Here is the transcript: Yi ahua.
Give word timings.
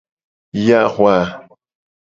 Yi 0.63 0.71
ahua. 0.81 1.17